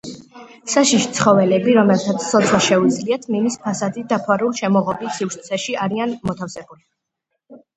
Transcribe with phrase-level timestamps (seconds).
[0.75, 6.83] საშიში ცხოველები, რომელთაც ცოცვა შეუძლიათ მინის ფასადით დაფარულ შემოღობილ სივრცეებში არიან მოთავსებული.